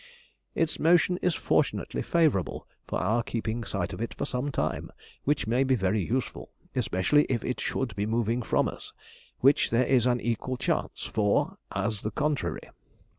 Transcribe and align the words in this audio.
Its 0.55 0.79
motion 0.79 1.17
is 1.21 1.35
fortunately 1.35 2.01
favourable 2.01 2.67
for 2.87 2.97
our 2.99 3.21
keeping 3.21 3.63
sight 3.63 3.93
of 3.93 4.01
it 4.01 4.15
for 4.15 4.25
some 4.25 4.51
time, 4.51 4.91
which 5.25 5.45
may 5.45 5.63
be 5.63 5.75
very 5.75 6.01
useful, 6.01 6.49
especially 6.73 7.23
if 7.25 7.43
it 7.45 7.59
should 7.59 7.95
be 7.95 8.07
moving 8.07 8.41
from 8.41 8.67
us, 8.67 8.93
which 9.41 9.69
there 9.69 9.85
is 9.85 10.07
an 10.07 10.19
equal 10.19 10.57
chance 10.57 11.03
for, 11.03 11.59
as 11.75 12.01
the 12.01 12.09
contrary. 12.09 12.61